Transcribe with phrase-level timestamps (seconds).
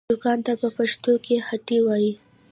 [0.11, 2.11] دوکان ته په پښتو کې هټۍ وايي